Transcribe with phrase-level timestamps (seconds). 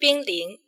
[0.00, 0.58] 冰凌。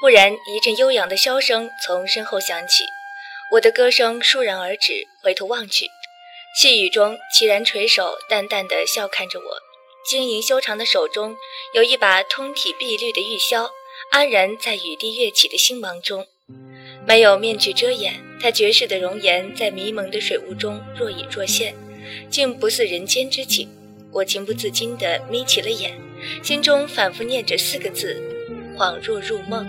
[0.00, 2.84] 忽然，一阵悠扬的箫声从身后响起，
[3.52, 5.06] 我的歌声倏然而止。
[5.22, 5.88] 回头望去，
[6.56, 9.73] 细雨中，齐然垂手，淡淡的笑看着我。
[10.04, 11.34] 晶莹修长的手中
[11.72, 13.70] 有一把通体碧绿的玉箫，
[14.10, 16.26] 安然在雨滴跃起的星芒中，
[17.06, 21.74] 没有面具遮掩，他绝世的容颜在迷蒙的水雾中若隐若现，
[22.28, 23.66] 竟不似人间之景。
[24.12, 25.98] 我情不自禁地眯起了眼，
[26.42, 28.22] 心中反复念着四个字：
[28.76, 29.66] 恍若入梦。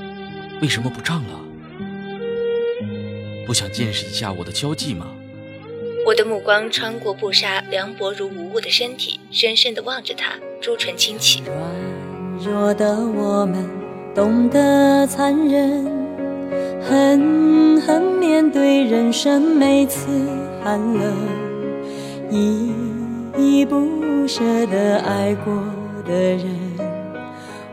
[0.61, 1.39] 为什么不唱了？
[3.47, 5.14] 不想见识一下我的交际吗？
[6.05, 11.41] 我的目光穿过布纱凉薄如无物的身体，深深地望着他，朱唇轻启。
[11.41, 11.57] 软
[12.43, 13.67] 弱的我们
[14.13, 15.83] 懂得残忍，
[16.79, 20.07] 狠狠面对人生每次
[20.63, 21.11] 寒冷，
[22.29, 22.71] 依
[23.35, 25.55] 依不舍的爱过
[26.05, 26.45] 的人，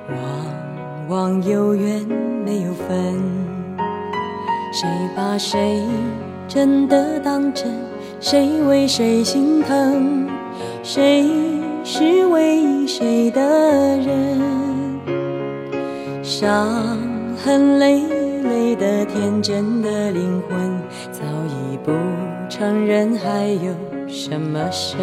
[0.08, 2.00] 往往有缘。
[2.44, 3.14] 没有分，
[4.72, 5.80] 谁把谁
[6.48, 7.91] 真的当真？
[8.22, 10.28] 谁为谁心疼？
[10.84, 11.28] 谁
[11.82, 13.40] 是为谁的
[13.98, 14.40] 人？
[16.22, 16.96] 伤
[17.36, 18.00] 痕累
[18.44, 20.56] 累的天真的灵魂，
[21.10, 21.90] 早已不
[22.48, 23.74] 承认还有
[24.06, 25.00] 什么神？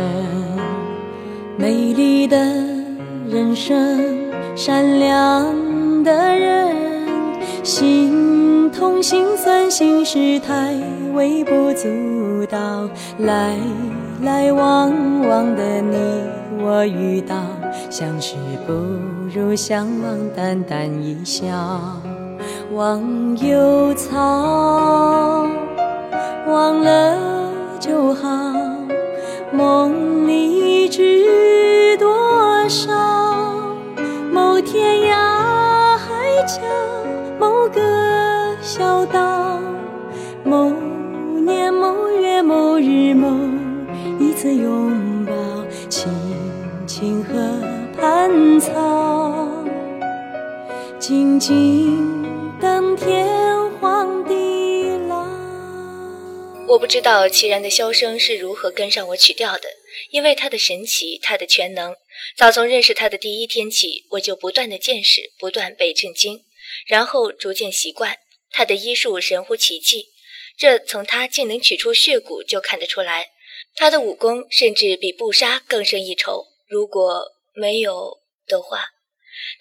[1.58, 2.38] 美丽的
[3.28, 4.00] 人生，
[4.56, 6.74] 善良的人。
[7.64, 10.74] 心痛心酸心事太
[11.14, 11.88] 微不足
[12.50, 13.56] 道，来
[14.22, 14.92] 来往
[15.28, 16.24] 往的你
[16.62, 17.36] 我遇到，
[17.90, 18.74] 相识不
[19.34, 21.48] 如相忘，淡淡一笑，
[22.74, 25.48] 忘忧草，
[26.48, 28.28] 忘了就好，
[29.52, 32.92] 梦里知多少，
[34.32, 36.08] 某天涯海
[36.46, 36.62] 角。
[37.40, 37.82] 某个
[38.62, 39.60] 小岛，
[40.44, 40.74] 某
[42.44, 43.28] 某日某
[44.20, 45.34] 一次拥抱，
[45.90, 46.10] 青
[46.88, 47.34] 青河
[47.98, 49.48] 畔草，
[51.00, 52.24] 静静
[52.60, 53.28] 等天
[53.80, 55.26] 荒地老。
[56.68, 59.70] 我不知道齐然的箫声是如何跟上我曲调的，
[60.12, 61.96] 因为他的神奇，他的全能，
[62.38, 66.42] 早从认识他的第一天起，我就不断的见识，不断被震惊。
[66.88, 68.16] 然后逐渐习惯
[68.52, 70.06] 他的医术神乎其技，
[70.60, 73.32] 这从他竟能取出血骨就看得出来。
[73.76, 76.48] 他的武功甚至比布杀更胜一筹。
[76.68, 78.90] 如果没有的话，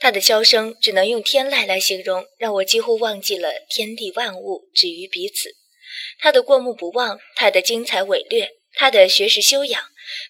[0.00, 5.54] 他的箫声只能用天籁来形容，让我几乎忘记了天地万物，止于彼此。
[6.18, 9.80] 他的过目不忘，他的精彩伟略，他的学识修养，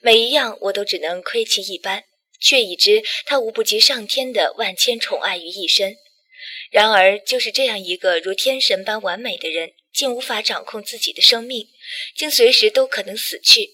[0.03, 2.05] 每一样我都只能窥其一斑，
[2.39, 5.97] 却已知他无不及上天的万千宠爱于一身。
[6.71, 11.71] 然而，就是这样一个如天神般完美的人，竟无法掌控自己的生命，
[12.15, 13.71] 竟随时都可能死去。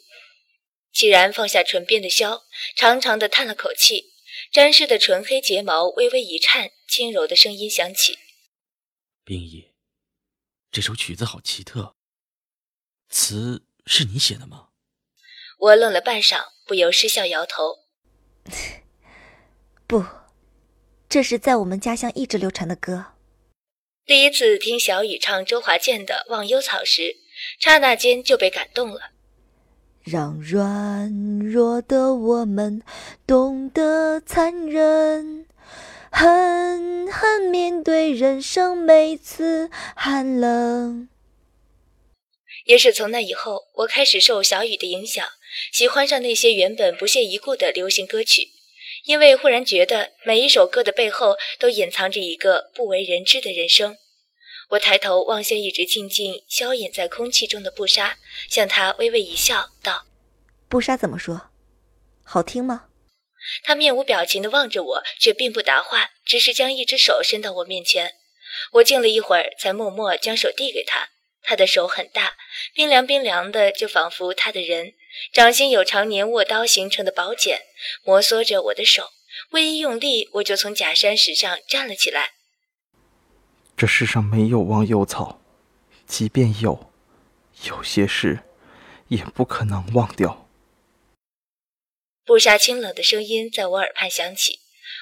[0.91, 4.15] 既然放下唇边的箫，长长的叹了口气，
[4.51, 8.19] 沾湿的纯黑睫毛微微一颤，轻柔的声音响起
[9.23, 9.73] ：“冰逸，
[10.73, 11.95] 这首曲子好奇特，
[13.11, 14.69] 词是你写的吗？”
[15.61, 17.85] 我愣了半晌，不由失笑摇头：
[19.87, 20.03] “不。”
[21.06, 23.13] 这是在我们家乡一直流传的歌。
[24.06, 27.16] 第一次听小雨唱周华健的《忘忧草》时，
[27.59, 29.12] 刹那间就被感动了。
[30.03, 32.82] 让软弱的我们
[33.26, 35.47] 懂得残忍，
[36.10, 41.09] 狠狠面对人生每次寒冷。
[42.66, 45.26] 也是从那以后，我开始受小雨的影响，
[45.72, 48.50] 喜欢上那些原本不屑一顾的流行歌曲。
[49.05, 53.99] 因为忽然觉得每一首歌的背后都隐藏着一个不为人知的人生，
[54.71, 58.19] 我抬头望向一直静静消隐在空气中的布莎，
[58.49, 60.06] 向她微微一笑，道
[60.69, 61.51] ：“布莎怎么说？
[62.25, 62.87] 好听吗？”
[63.62, 68.15] 他面无表情地望着我，却并不答话，只是将一只手伸到我面前。
[68.73, 71.11] 我静了一会儿，才默默将手递给他。
[71.43, 72.39] 他的手很大，
[72.73, 74.95] 冰凉冰凉的，就仿佛他的人。
[75.32, 77.62] 掌心有常年握刀形成的宝茧，
[78.05, 79.11] 摩挲着我的手，
[79.50, 82.32] 微一用力，我就从假山石上站了起来。
[83.76, 85.40] 这世上没有忘忧草，
[86.06, 86.93] 即便有，
[87.64, 88.40] 有些事
[89.08, 90.49] 也不可能忘掉。
[92.25, 94.60] 布莎清冷的声音在我耳畔响起。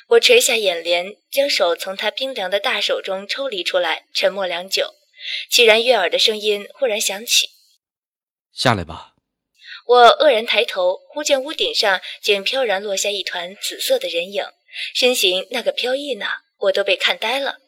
[0.08, 4.94] 我垂下眼帘，将手从他冰凉的大手中抽离出来，沉默良久。
[5.50, 7.50] 凄然悦耳的声音忽然响起
[8.52, 9.11] ：“下来吧。”
[9.86, 14.44] 我愕然抬头，忽见屋顶上竟飘然落下一团紫色的人影，
[14.94, 16.26] 身形那个飘逸呢，
[16.58, 17.58] 我都被看呆了。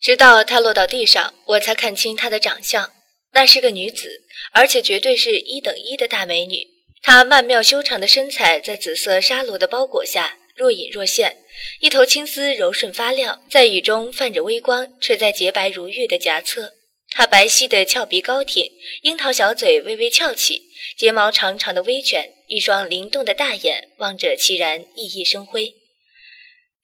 [0.00, 2.92] 直到他落到地上，我才看清他的长相，
[3.32, 4.22] 那是个女子，
[4.52, 6.66] 而且绝对是一等一的大美女。
[7.02, 11.38] 她曼妙修长的身材在紫色纱罗的包裹下若隐若现，
[11.80, 16.74] 一头青丝柔顺发亮，在雨中泛着微光，垂在洁白如玉的颊侧。
[17.14, 18.72] 她白皙的俏鼻高挺，
[19.02, 25.74] 樱桃小嘴微微翘起，睫毛长长的微卷，一双灵动的大眼望着齐然熠熠生辉。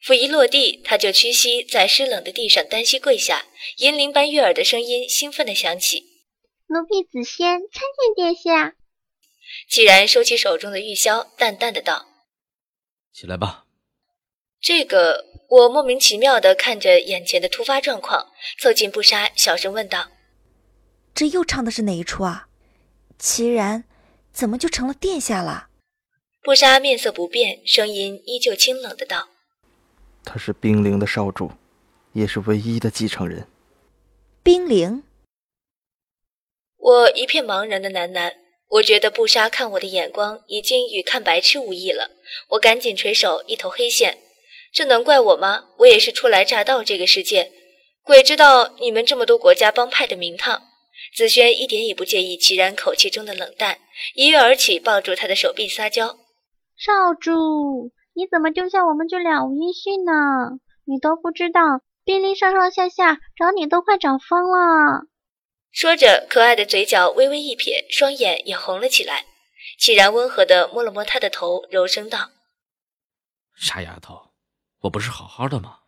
[0.01, 3.47] 甫一落地，他就屈膝在湿冷的地上单膝跪下，
[3.79, 6.05] 银铃般悦耳的声音兴奋地响起
[6.69, 8.77] ：“奴婢子仙参见殿下。”
[9.69, 12.07] 既然收起手中的玉箫，淡淡的道
[13.13, 13.65] ：“起来吧。”
[14.61, 20.11] 这个我莫名其妙的看着眼前的突发状况，凑近布莎，小声问道
[21.19, 22.47] ：“这又唱的是哪一出啊？
[23.19, 23.82] 齐然
[24.32, 25.67] 怎么就成了殿下了？”
[26.44, 29.31] 布莎面色不变，声音依旧清冷的道
[30.23, 31.50] ：“他是冰灵的少主，
[32.12, 33.49] 也是唯一的继承人。”
[34.44, 35.03] 冰灵。
[36.76, 38.35] 我一片茫然的喃喃。
[38.69, 42.12] 我觉得布莎看我的眼光已经与看白痴无异了，
[42.50, 44.19] 我赶紧垂手，一头黑线。
[44.73, 45.71] 这能怪我吗？
[45.79, 47.50] 我也是初来乍到这个世界，
[48.05, 50.68] 鬼知道你们这么多国家帮派的名堂。
[51.15, 53.79] 紫萱一点也不介意齐然口气中的冷淡，
[54.15, 56.19] 一跃而起，抱住他的手臂撒娇
[56.77, 60.13] ：“少主，你怎么丢下我们就了无音讯呢？
[60.85, 61.61] 你都不知道，
[62.05, 65.07] 冰凌上上下下找你都快找疯了。”
[65.73, 69.27] 说着，可爱的嘴角微微一撇，双眼也红了起来。
[69.79, 72.31] 齐然温和地摸了摸她的头，柔声道
[73.55, 74.31] ：“傻丫头，
[74.83, 75.81] 我不是好好的吗？”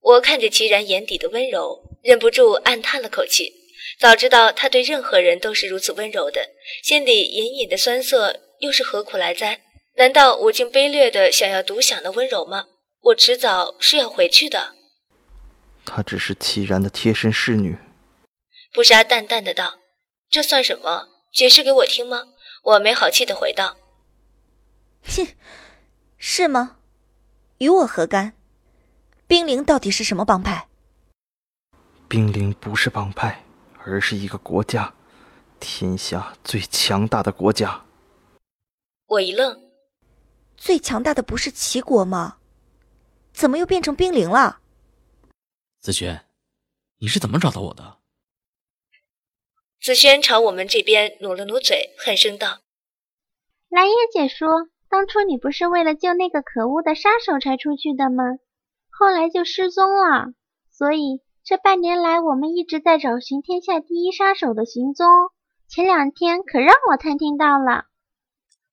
[0.00, 3.65] 我看着齐然眼底的温柔，忍不住暗叹了口气。
[3.98, 6.50] 早知道他对任何人都是如此温柔的，
[6.82, 9.60] 心里隐隐的酸涩又是何苦来哉？
[9.96, 12.66] 难道我竟卑劣的想要独享那温柔吗？
[13.00, 14.74] 我迟早是要回去的。
[15.84, 17.78] 她只是凄然的贴身侍女。
[18.72, 19.78] 布莎淡淡的道
[20.28, 21.08] ：“这算什么？
[21.32, 22.24] 解释给我听吗？”
[22.64, 23.76] 我没好气的回道
[25.06, 25.28] ：“哼，
[26.18, 26.78] 是吗？
[27.58, 28.32] 与我何干？
[29.28, 30.66] 冰灵到底是什么帮派？”
[32.08, 33.45] 冰灵不是帮派，
[33.86, 34.92] 而是一个国家，
[35.60, 37.84] 天下最强大的国家。
[39.06, 39.70] 我一愣
[40.58, 42.38] ：“最强大的不是齐国吗？
[43.32, 44.60] 怎么又变成冰凌了？”
[45.78, 46.26] 子轩，
[46.98, 47.98] 你是怎么找到我的？
[49.80, 52.62] 子轩朝我们这边努了努嘴，恨声道
[53.70, 58.24] ：“蓝叶姐说，当初你不是为了救那个可恶的杀手才出去的吗？
[58.90, 60.32] 后来就失踪了。
[60.72, 65.06] 所以这半年来，我们一直在找寻天下第一杀手的行踪。
[65.68, 67.84] 前两天可让我探听到了。”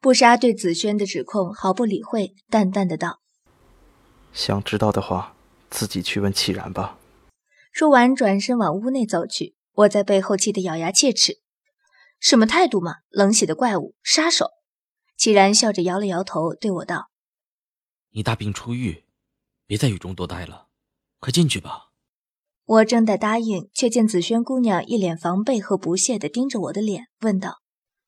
[0.01, 3.21] 布杀对紫萱的指控毫不理会，淡淡的道
[4.33, 5.35] ：“想知道的话，
[5.69, 6.97] 自己去问戚然吧。”
[7.71, 9.55] 说完，转身往屋内走去。
[9.73, 11.41] 我在背后气得咬牙切齿，
[12.19, 13.01] 什么态度嘛！
[13.09, 14.47] 冷血的怪物，杀手！
[15.15, 17.11] 齐然笑着摇了摇头，对我道
[18.13, 19.03] ：“你大病初愈，
[19.67, 20.69] 别在雨中多待了，
[21.19, 21.89] 快进去吧。”
[22.65, 27.59] 我正待答应，却见紫萱姑娘一脸防备和不屑地盯着我的脸，问道：“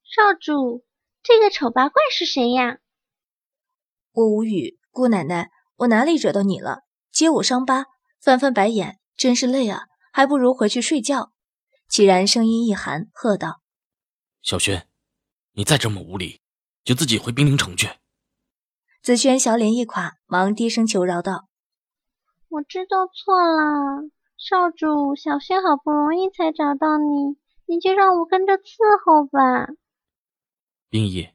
[0.03, 0.85] 少主，
[1.21, 2.77] 这个丑八怪是谁呀？”
[4.13, 6.83] 我无语，姑奶奶，我哪里惹到你了？
[7.11, 7.85] 揭我伤疤，
[8.21, 9.87] 翻翻白眼，真是累啊！
[10.13, 11.33] 还不如回去睡觉。
[11.89, 13.61] 齐然声音一寒，喝道
[14.41, 14.87] ：“小轩，
[15.53, 16.39] 你再这么无礼，
[16.85, 17.89] 就自己回冰陵城去。”
[19.03, 21.49] 紫萱小脸一垮，忙低声求饶道
[22.47, 24.09] ：“我知道错了，
[24.47, 27.35] 少主，小轩好不容易才找到你，
[27.65, 29.73] 你就让我跟着伺候吧。”
[30.87, 31.29] 冰衣，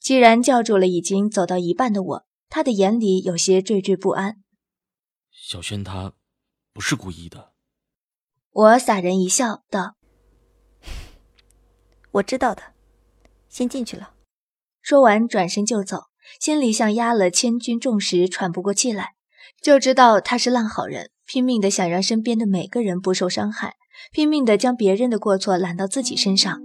[0.00, 4.42] 既然叫住了已经走到一半的我，他的眼里有些惴惴不安。
[5.30, 6.14] 小轩他
[6.72, 7.52] 不是故意的。
[8.50, 9.94] 我洒然一笑，道
[12.10, 12.74] ：“我知道的，
[13.48, 14.14] 先进去了。”
[14.82, 16.06] 说完转身就走，
[16.40, 19.14] 心里像压了千钧重石，喘不过气来。
[19.62, 23.74] 就知道他是烂好人，拼命的想让身边的每个人不受伤害，
[24.12, 26.60] 拼命的将别人的过错揽到自己身上。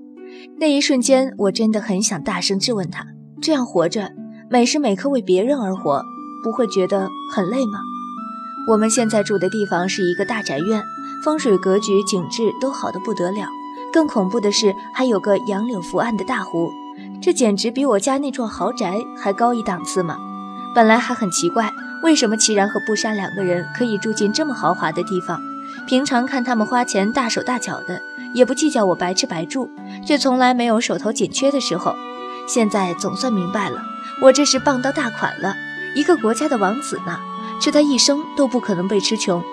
[0.60, 3.06] 那一瞬间，我真的很想大声质问他：
[3.42, 4.12] 这样活着，
[4.52, 6.04] 每时每刻为别人而活，
[6.44, 7.80] 不会觉得很累吗？
[8.70, 10.84] 我们现在住的地方是一个大宅院。
[11.24, 13.48] 风水格局、景致都好的不得了，
[13.94, 16.72] 更恐怖的是还有个杨柳伏岸的大湖，
[17.22, 20.18] 这简直比我家那幢豪宅还高一档次嘛！
[20.74, 21.70] 本来还很奇怪，
[22.04, 25.40] 为什么齐然和布莎两个人可以住进这么豪华的地方？
[25.88, 28.02] 平常看他们花钱大手大脚的，
[28.34, 29.70] 也不计较我白吃白住，
[30.06, 31.96] 却从来没有手头紧缺的时候。
[32.48, 33.82] 现在总算明白了，
[34.22, 35.56] 我这是傍到大款了，
[35.96, 37.20] 一个国家的王子呢，
[37.62, 39.44] 吃他一生都不可能被吃穷。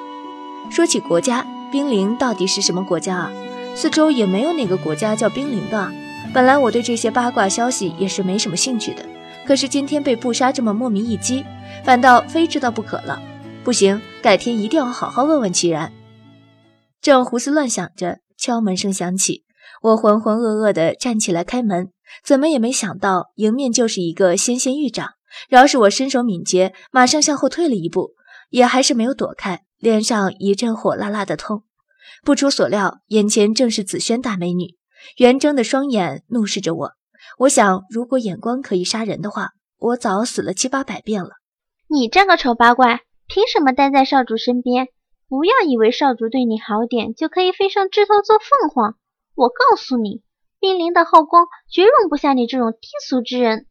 [0.70, 3.32] 说起国家，冰凌到底是什么国家啊？
[3.74, 5.92] 四周也没有哪个国家叫冰凌的。
[6.32, 9.04] 本来我对这些八卦消息也是没什么兴趣的，
[9.46, 11.44] 可是今天被布莎这么莫名一击，
[11.88, 13.18] 反倒非知道不可了。
[13.64, 15.90] 不行，改天一定要好好问问齐然。
[17.00, 19.44] 正胡思乱想着，敲门声响起，
[19.80, 21.90] 我浑浑噩噩地站起来开门，
[22.22, 25.12] 怎么也没想到迎面就是一个纤纤玉掌。
[25.48, 28.10] 饶是我身手敏捷，马上向后退了一步，
[28.50, 31.62] 也还是没有躲开，脸上一阵火辣辣的痛。
[32.22, 34.74] 不出所料，眼前正是紫萱大美女，
[35.16, 36.92] 圆睁的双眼怒视着我。
[37.38, 41.30] 我想，如果眼光可以杀人的话，我早死了七八百遍了。
[41.90, 44.88] 你这个丑八怪，凭什么待在少主身边？
[45.26, 48.96] 不要以为少主对你好点就可以飞上枝头做凤凰。
[49.34, 50.22] 我告诉你，
[50.60, 51.40] 冰凌的后宫
[51.70, 53.64] 绝容不下你这种低俗之人。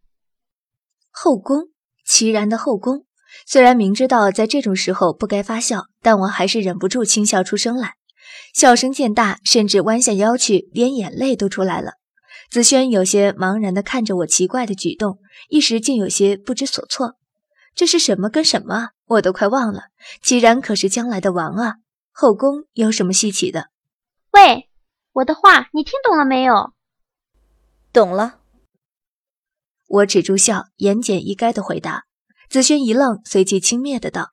[1.12, 1.70] 后宫，
[2.06, 3.06] 齐然的后宫。
[3.46, 7.98] 虽然明知道在这种时候不该发笑，但我还是忍不住轻笑出声来。
[8.54, 11.94] 笑声渐大，甚至弯下腰去，连眼泪都出来了。
[12.50, 15.20] 紫萱有些茫然地看着我奇怪的举动，
[15.50, 17.16] 一时竟有些不知所措。
[17.78, 18.90] 这是什么跟什么？
[19.06, 19.84] 我都快忘了，
[20.24, 21.76] 齐然可是将来的王啊！
[22.12, 23.70] 后宫有什么稀奇的？
[24.32, 24.68] 喂，
[25.14, 26.74] 我的话你听懂了没有？
[27.94, 28.40] 懂了。
[29.88, 32.06] 我止住笑，言简意赅的回答。
[32.50, 34.32] 紫萱一愣，随即轻蔑的道：“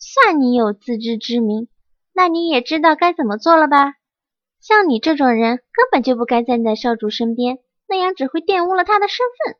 [0.00, 1.68] 算你有自知之明，
[2.14, 3.96] 那你也知道该怎么做了吧？
[4.60, 9.56] 像你这种人，根本就不该站在少主身边，那样只会玷污了他的身份。”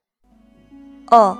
[1.12, 1.38] 哦，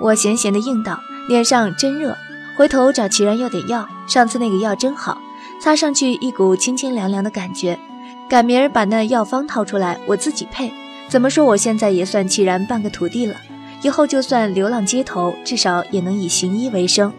[0.00, 1.00] 我闲闲的应道。
[1.28, 2.16] 脸上真热，
[2.56, 3.88] 回头找齐然要点药。
[4.06, 5.20] 上次那个药真好，
[5.60, 7.76] 擦上去一股清清凉凉的感觉。
[8.28, 10.72] 赶明儿把那药方掏出来，我自己配。
[11.08, 13.34] 怎么说，我现在也算齐然半个徒弟了。
[13.82, 17.12] 以后就算流浪街头，至少也能以行医为生。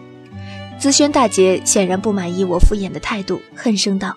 [0.78, 4.16] 紫萱大姐显然不满意我敷衍的态度，恨声道：“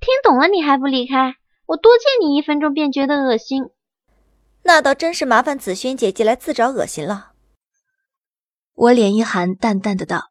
[0.00, 1.34] 听懂了你还不离开？
[1.66, 3.64] 我多见你一分钟便觉得恶心。
[4.62, 7.32] 那倒真是麻烦紫萱姐姐来自找恶心了。”
[8.80, 10.30] 我脸一寒，淡淡的道：“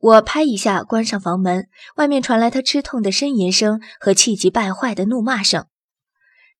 [0.00, 5.66] 我拍一下关上房门，外面传来他吃痛的呻吟声和气急败坏的怒骂声。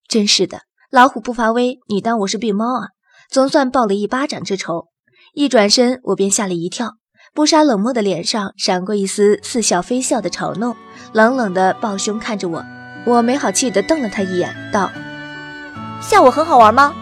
[0.07, 2.88] 真是的，老虎不发威，你当我是病猫啊？
[3.28, 4.87] 总算报了一巴掌之仇。
[5.35, 6.92] 一转身，我便吓了一跳。
[7.35, 10.76] 布莎冷漠的脸上闪过一丝似笑非笑的嘲弄，
[11.12, 12.64] 冷冷的抱胸看着我。
[13.04, 14.92] 我没好气的瞪了他一眼，道：
[16.00, 16.95] 吓我很好玩吗？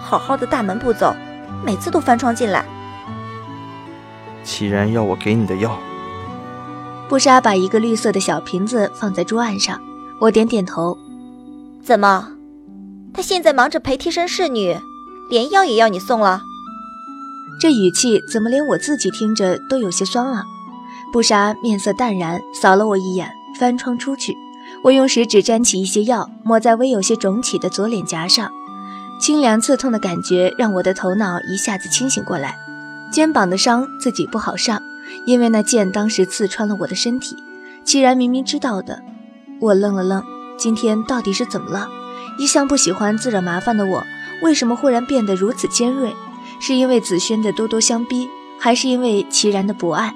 [0.00, 1.14] 好好的大门不走，
[1.64, 2.66] 每次都翻窗进来。”
[4.44, 5.78] 齐然要我给你的药。
[7.08, 9.80] 布莎把一个绿色的小瓶子放在桌案上，
[10.20, 10.96] 我点点头。
[11.82, 12.28] 怎么，
[13.12, 14.76] 他现在忙着陪替身侍女，
[15.28, 16.40] 连药也要你送了？
[17.60, 20.44] 这语气怎么连我自己听着都有些酸啊？
[21.12, 24.34] 布莎面色淡然，扫了我一眼，翻窗出去。
[24.82, 28.50] 我用食指沾起一些药，抹在微有些肿起的左脸颊上，
[29.20, 32.56] 清凉刺痛的感觉让我的头脑一下子清醒过来。
[33.14, 34.82] 肩膀的伤自己不好上，
[35.24, 37.36] 因为那剑当时刺穿了我的身体。
[37.84, 39.04] 既然明明知道的，
[39.60, 40.20] 我愣了愣，
[40.58, 41.88] 今天到底是怎么了？
[42.40, 44.02] 一向不喜欢自惹麻烦的我，
[44.42, 46.12] 为什么忽然变得如此尖锐？
[46.60, 48.28] 是因为紫萱的咄咄相逼，
[48.58, 50.12] 还是因为齐然的博爱，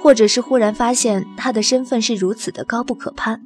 [0.00, 3.42] 或者是忽然发现他的身份是如此的高不可攀？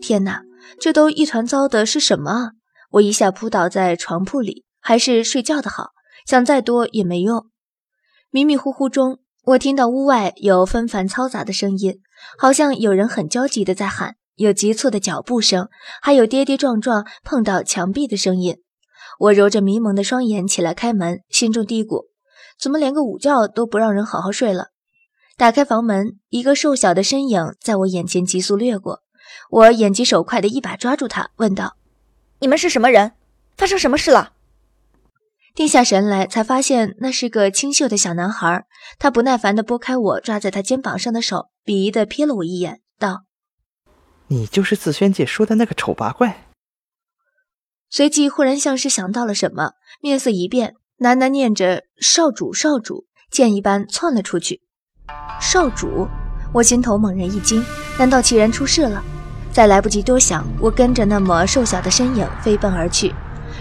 [0.00, 0.42] 天哪，
[0.80, 2.50] 这都一团糟的是什么啊？
[2.90, 5.90] 我一下扑倒在床铺里，还是睡觉的好，
[6.26, 7.46] 想再多也没用。
[8.36, 12.02] 迷迷糊糊中，我听到屋外有纷繁嘈杂的声音，
[12.36, 15.70] 好像有人很焦急的在喊，有急促的脚步声，
[16.02, 18.58] 还有跌跌撞撞碰到墙壁的声音。
[19.20, 22.08] 我揉着迷蒙的双眼起来开门，心中嘀咕：
[22.60, 24.66] 怎么连个午觉都不让人好好睡了？
[25.38, 29.00] 打开房门，一个瘦小的身影在我眼前急速掠过，
[29.48, 31.78] 我眼疾手快的一把抓住他，问道
[32.40, 33.12] ：“你们是什么人？
[33.56, 34.32] 发生什么事了？”
[35.56, 38.66] 定下神来，才发现那是个清秀的小男孩。
[38.98, 43.24] 他不耐烦地拨开我抓在他肩膀上的手，鄙夷地瞥了我一眼，道
[44.28, 46.44] ：“你就是紫萱姐说的那个丑八怪。”
[47.88, 49.70] 随即忽然像是想到了什么，
[50.02, 54.60] 面色一变，喃喃念着“少主，少主”，箭一般窜了出去。
[55.40, 56.06] 少主，
[56.52, 57.64] 我心头猛然一惊，
[57.98, 59.02] 难道齐然出事了？
[59.50, 63.14] 再来不及多想，我跟着那么瘦小的身影飞奔而去。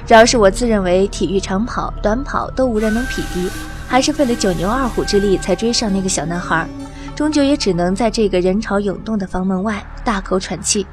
[0.05, 3.49] 只要是我自认为体育长跑、短跑都无人能匹敌，
[3.87, 6.67] 还是费了九牛二虎之力才追上那个小男孩，
[7.15, 10.85] 终究也只能在这个人潮涌动的房门外大口喘气。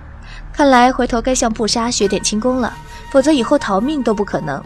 [0.51, 2.73] 看来回头该向布莎学点轻功了，
[3.11, 4.63] 否则以后逃命都不可能。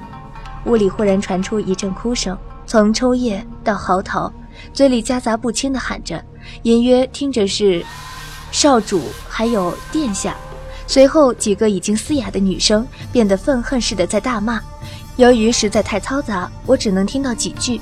[0.65, 2.37] 屋里忽然传出一阵哭声，
[2.67, 4.31] 从抽噎到嚎啕，
[4.73, 6.23] 嘴里夹杂不清的喊着，
[6.63, 7.85] 隐约听着是
[8.53, 10.37] 少主还有殿下。
[10.87, 14.61] 随后，几个已经嘶哑的女生变得愤恨似的在大骂。
[15.17, 17.81] 由于实在太嘈杂，我只能听到几句：“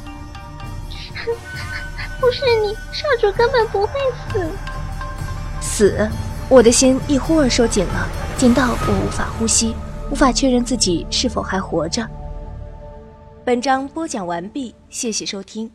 [2.20, 3.92] 不是你，少主根本不会
[4.32, 4.50] 死。”
[5.61, 6.08] 死！
[6.49, 9.75] 我的心一忽而收紧了，紧到我无法呼吸，
[10.11, 12.08] 无法确认自己是否还活着。
[13.44, 15.70] 本章播讲完毕，谢谢收听。